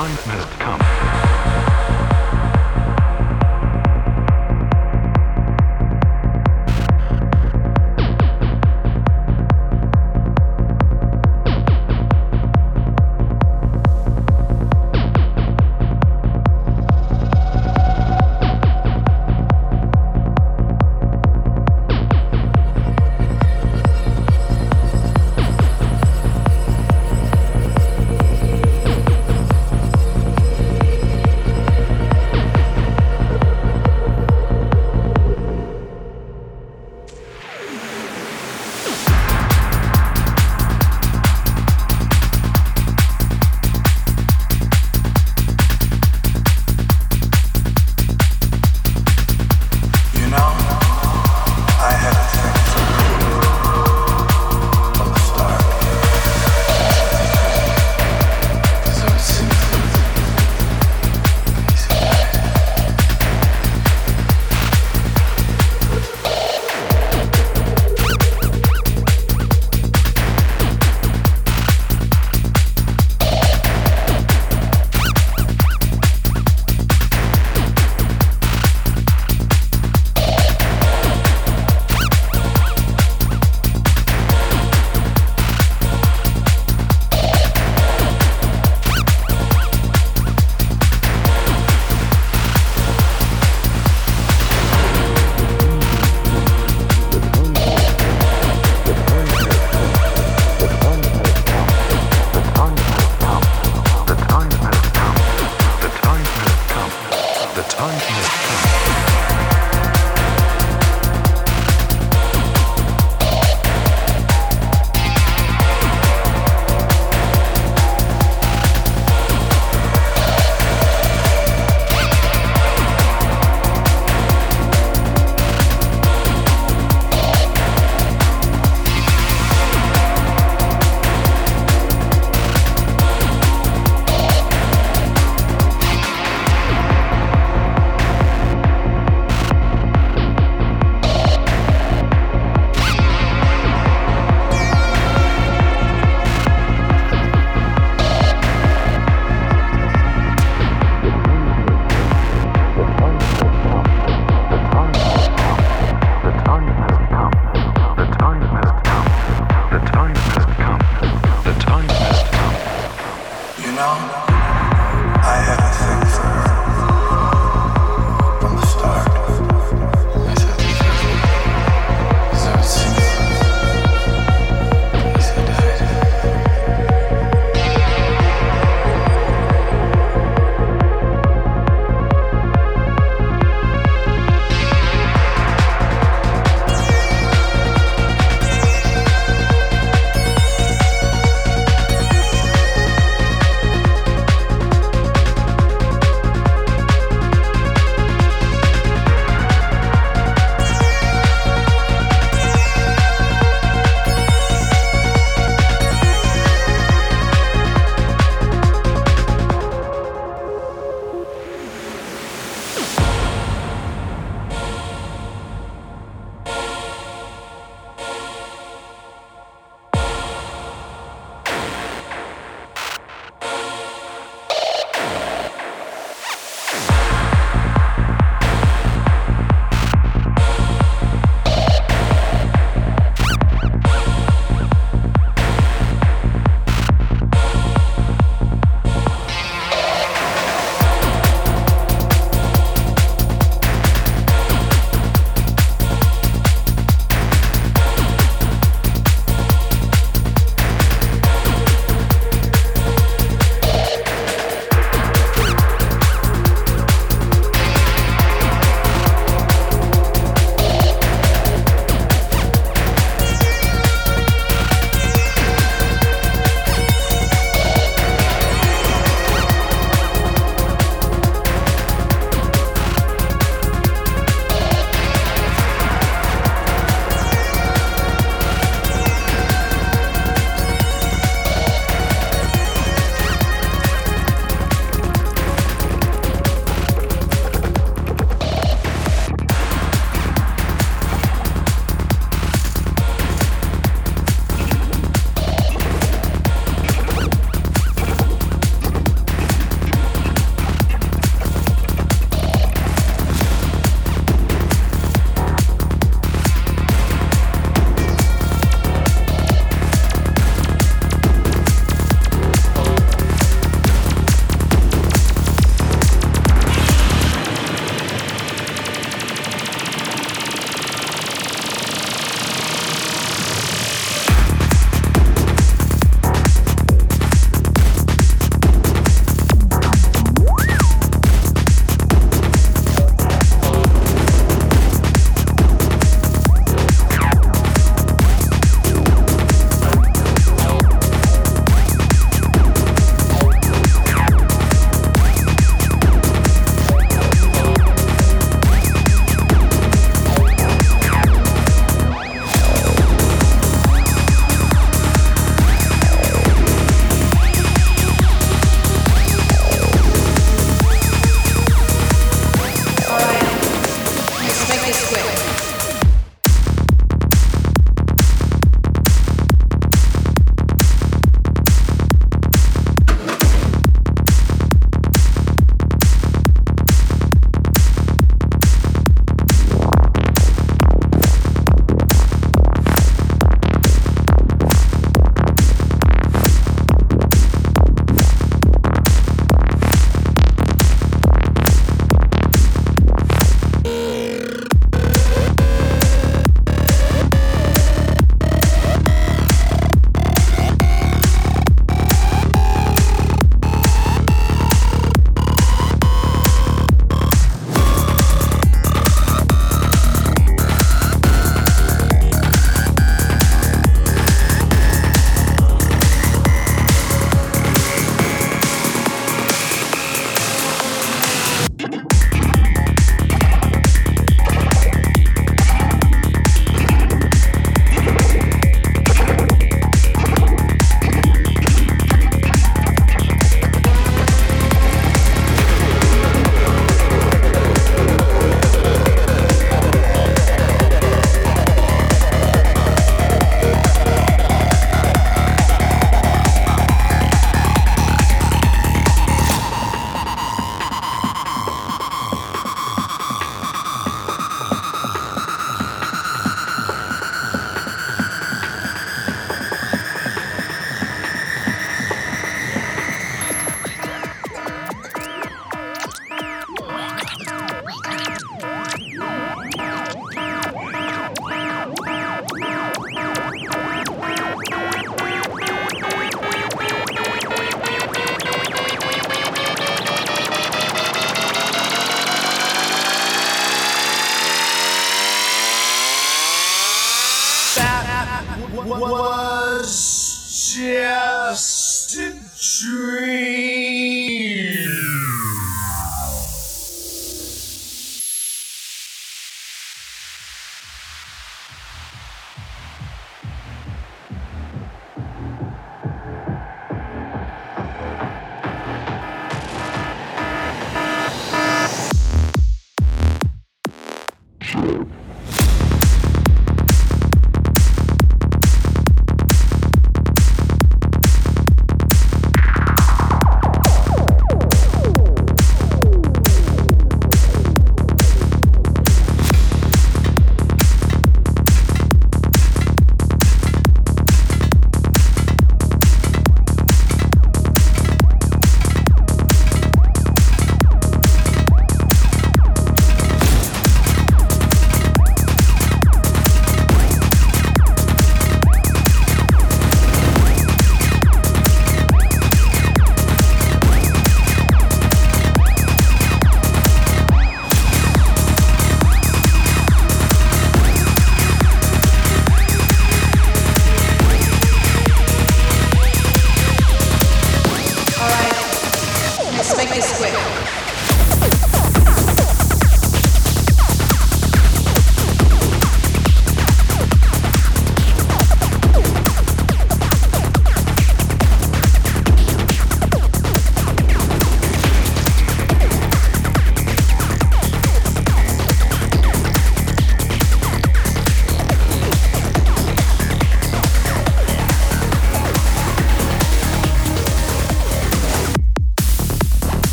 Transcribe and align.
ninth 0.00 0.26
minute. 0.26 0.59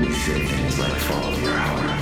We 0.00 0.12
say 0.12 0.46
things 0.46 0.78
like 0.78 0.92
"Follow 0.92 1.36
your 1.38 1.54
hour. 1.54 1.97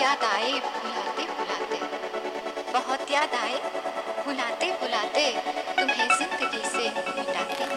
याद 0.00 0.22
आए 0.24 0.52
बुलाते 0.64 1.24
बुलाते 1.30 1.78
बहुत 2.72 3.10
याद 3.10 3.34
आए 3.34 3.58
बुलाते 4.24 4.70
बुलाते 4.80 5.26
तुम्हें 5.78 6.08
ज़िंदगी 6.08 6.62
से 6.68 6.88
मिटाते 7.16 7.68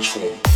transform. 0.00 0.51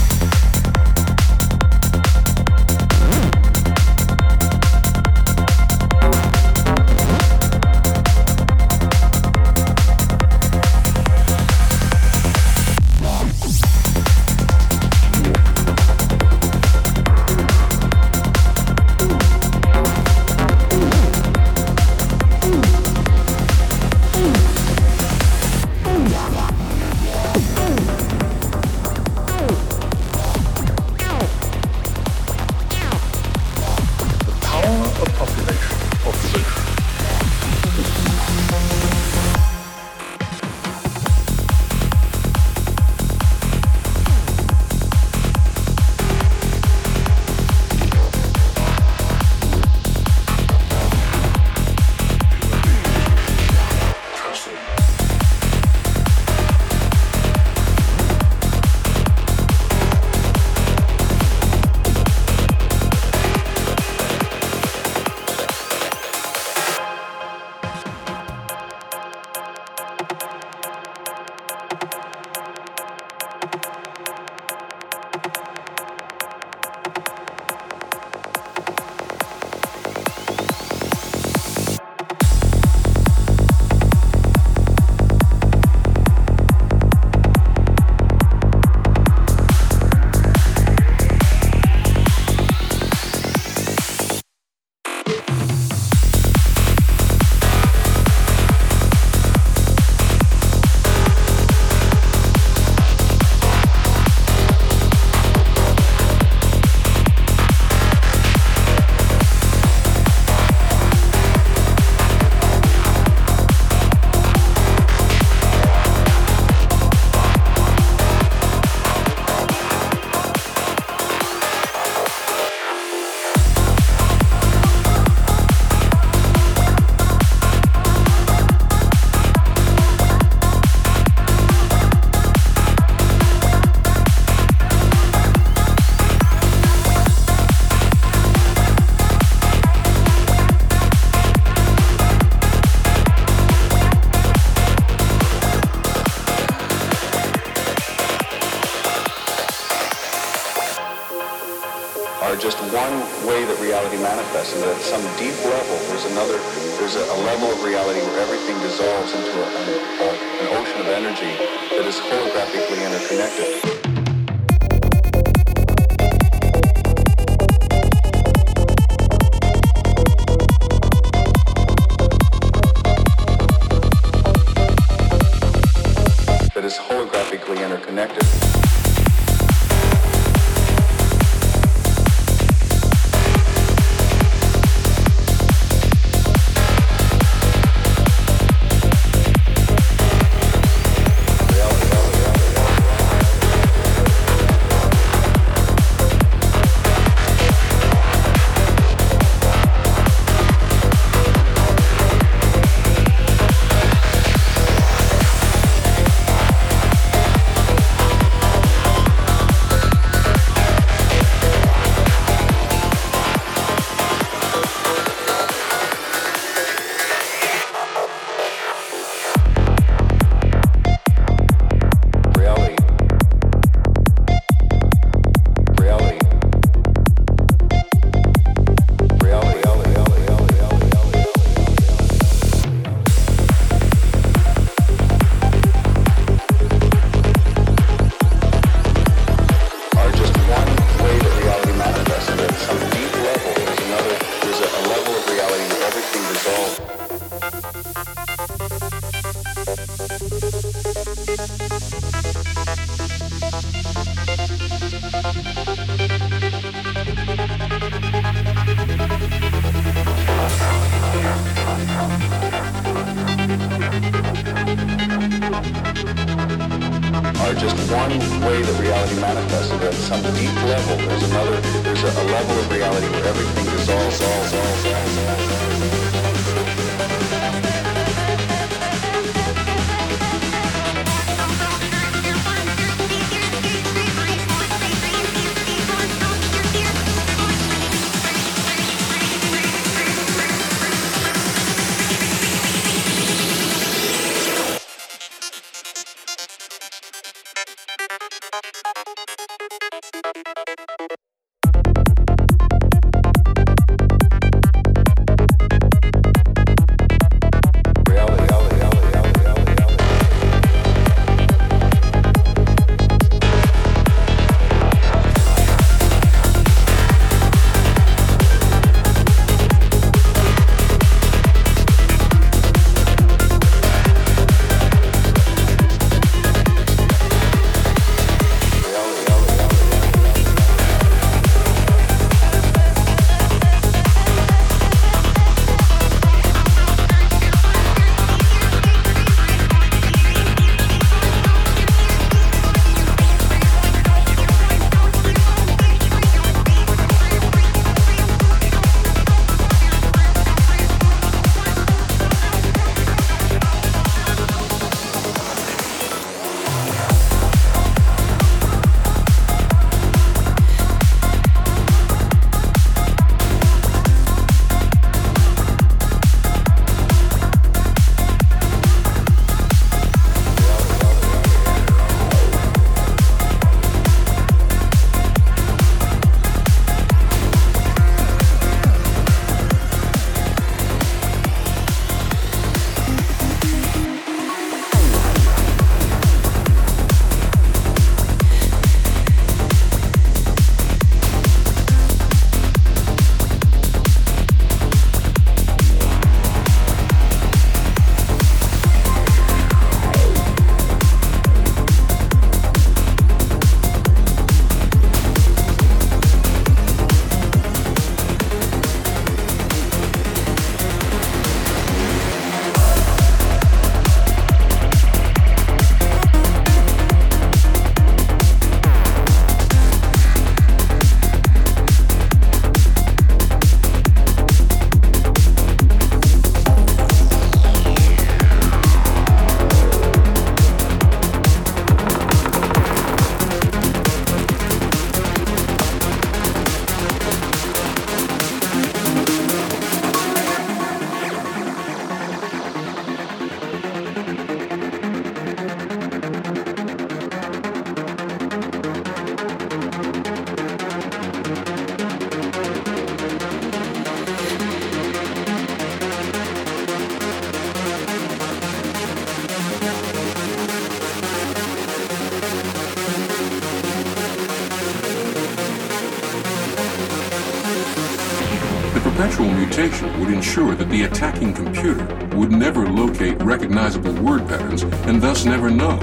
Ensure 470.57 470.75
that 470.75 470.89
the 470.89 471.03
attacking 471.03 471.53
computer 471.53 472.07
would 472.35 472.51
never 472.51 472.89
locate 472.89 473.37
recognizable 473.43 474.15
word 474.23 474.41
patterns 474.49 474.85
and 475.05 475.21
thus 475.21 475.45
never 475.45 475.69
know 475.69 475.99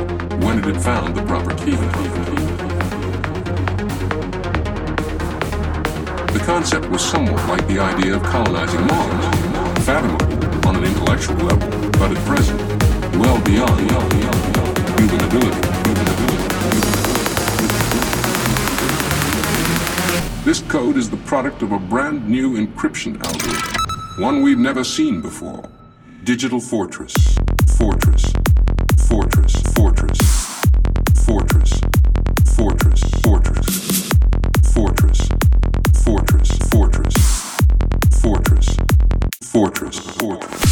when 0.45 0.59
it 0.59 0.65
had 0.65 0.79
found 0.79 1.15
the 1.15 1.23
proper 1.23 1.55
key. 1.65 1.71
The 6.31 6.43
concept 6.45 6.87
was 6.91 7.03
somewhat 7.03 7.43
like 7.49 7.67
the 7.67 7.79
idea 7.79 8.15
of 8.15 8.21
colonizing 8.21 8.85
Mars, 8.85 9.25
fathomable 9.87 10.67
on 10.67 10.75
an 10.75 10.83
intellectual 10.83 11.35
level, 11.37 11.89
but 11.93 12.15
at 12.15 12.23
present, 12.27 12.59
well 13.17 13.41
beyond 13.41 13.79
human 14.99 15.23
ability. 15.25 15.67
This 20.45 20.61
code 20.67 20.97
is 20.97 21.09
the 21.09 21.17
product 21.25 21.63
of 21.63 21.71
a 21.71 21.79
brand 21.79 22.29
new 22.29 22.53
encryption 22.63 23.19
algorithm, 23.23 23.72
one 24.17 24.41
we've 24.43 24.59
never 24.59 24.83
seen 24.83 25.21
before. 25.21 25.67
Digital 26.23 26.59
Fortress, 26.59 27.13
Fortress, 27.77 28.23
Fortress, 29.07 29.55
Fortress, 29.73 30.19
Fortress, 31.25 31.79
Fortress, 32.55 33.01
Fortress, 33.23 33.69
Fortress, 34.73 35.27
Fortress, 36.03 36.57
Fortress, 36.69 37.17
Fortress, 38.21 38.77
Fortress, 39.41 39.99
Fortress, 39.99 40.62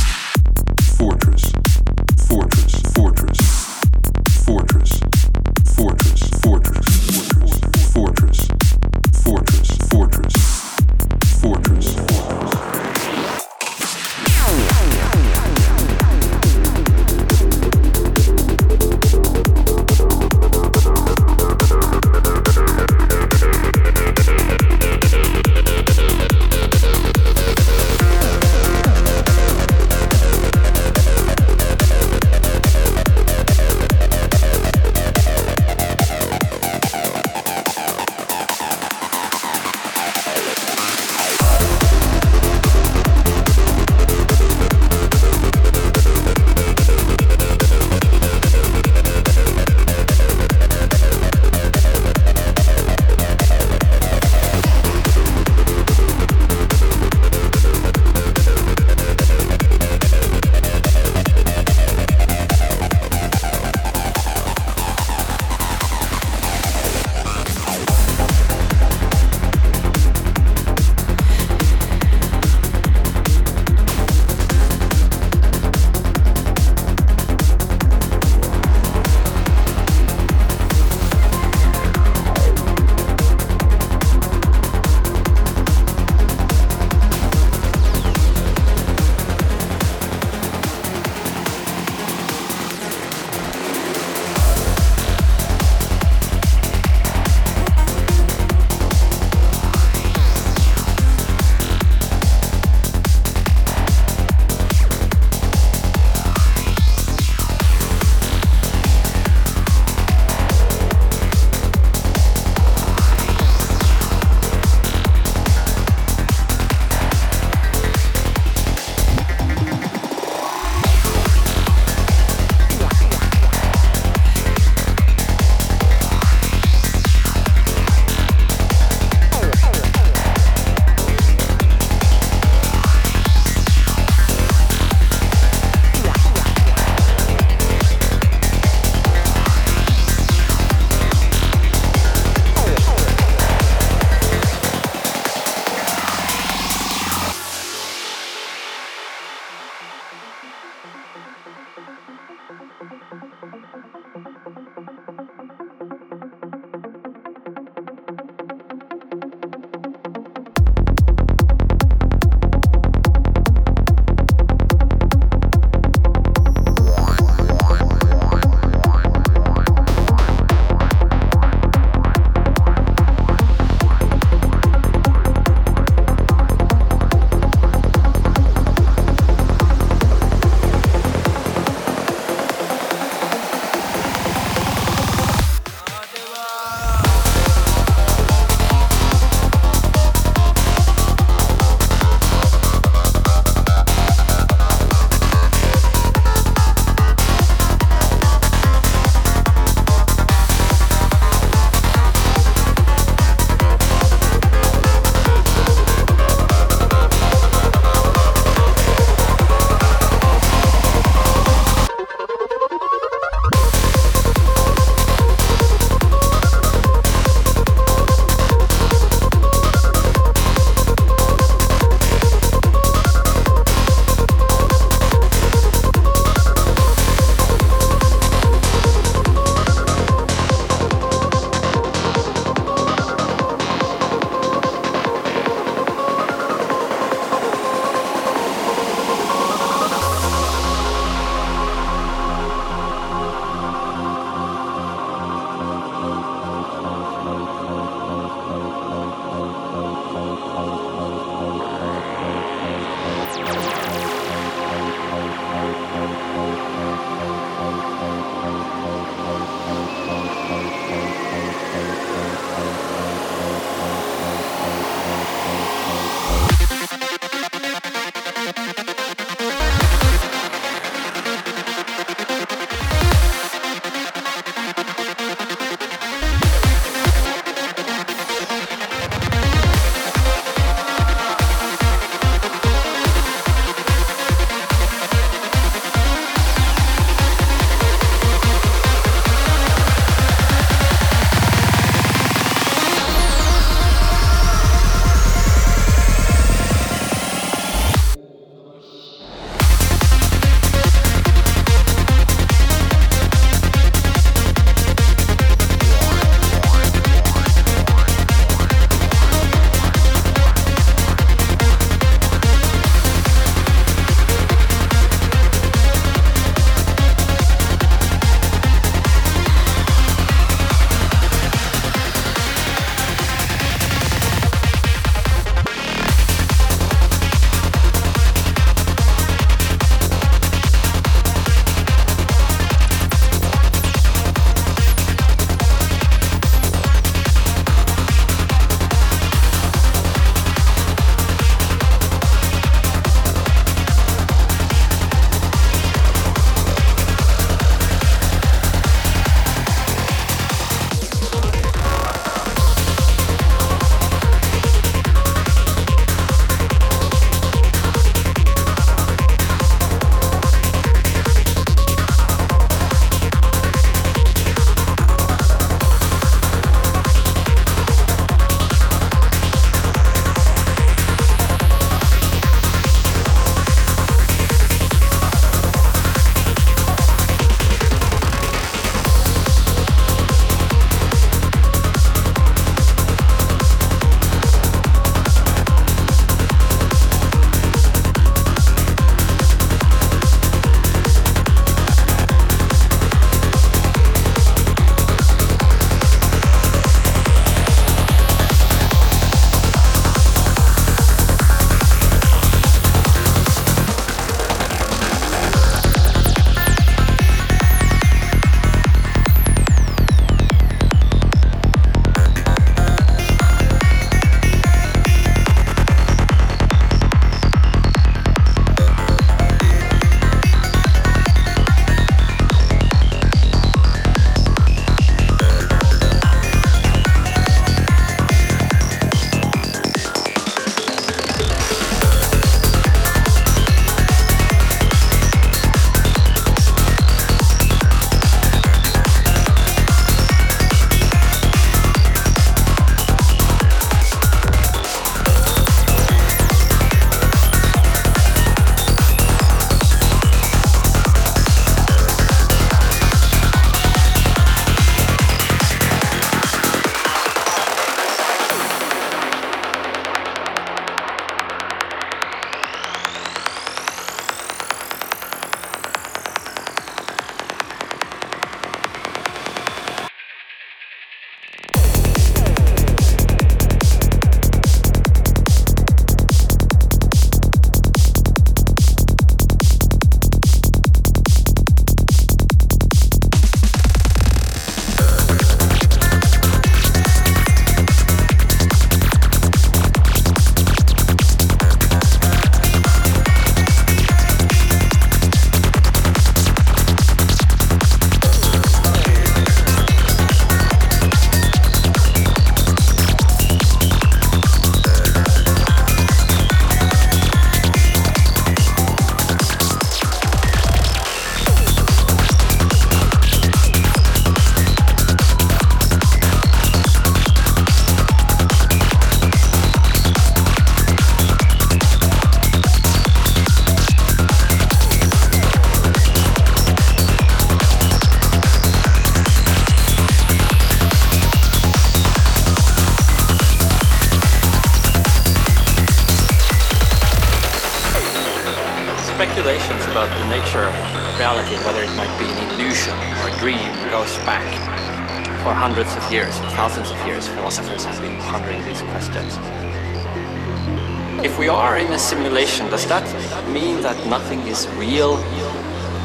real? 554.77 555.15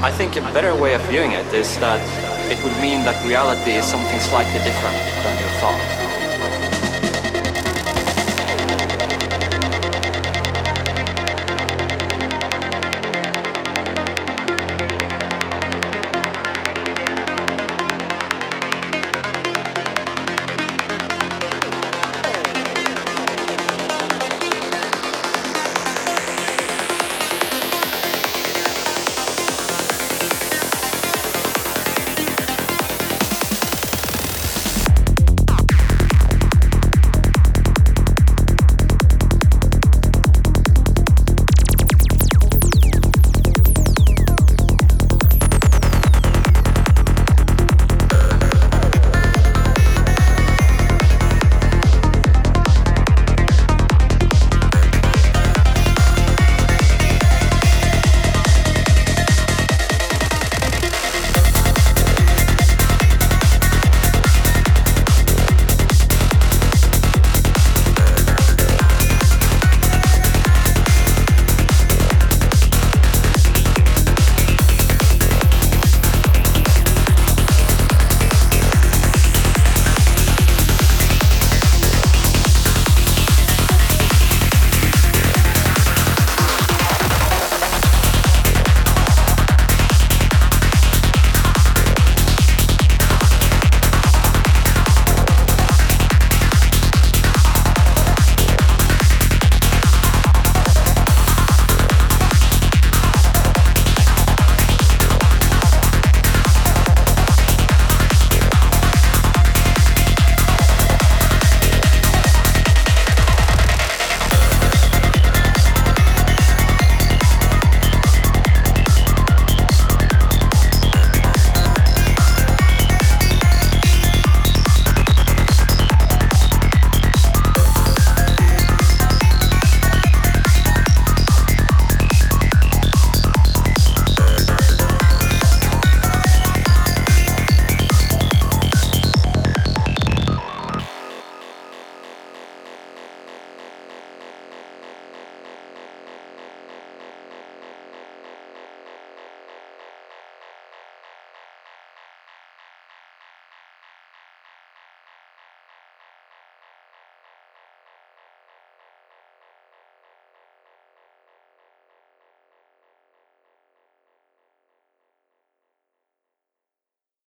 I 0.02 0.12
think 0.12 0.36
a 0.36 0.40
better 0.52 0.74
way 0.74 0.94
of 0.94 1.02
viewing 1.02 1.32
it 1.32 1.46
is 1.54 1.78
that 1.78 2.00
it 2.50 2.62
would 2.62 2.76
mean 2.80 3.04
that 3.04 3.16
reality 3.26 3.72
is 3.72 3.84
something 3.84 4.20
slightly 4.20 4.60
different 4.62 4.96
than 5.24 5.34
your 5.40 5.52
thought. 5.60 5.95